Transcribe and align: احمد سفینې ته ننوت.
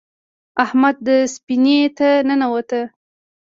احمد 0.63 0.97
سفینې 1.33 1.79
ته 1.97 2.09
ننوت. 2.27 2.69